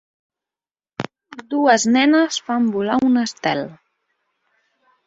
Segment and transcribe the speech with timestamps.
[1.53, 3.67] dues nenes fan volar un estel.